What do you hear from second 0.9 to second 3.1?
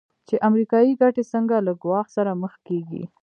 ګټې څنګه له ګواښ سره مخ کېږي.